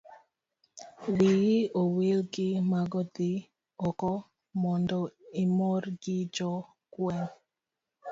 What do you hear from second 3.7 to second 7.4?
oko mondo imor gi jo gweng'